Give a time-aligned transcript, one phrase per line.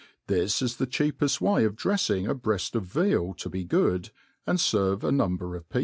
[0.25, 2.27] This is the cheapeft way of drefling.
[2.27, 4.09] a breaft of veal to be good,
[4.47, 5.79] and fer ve a number pf people.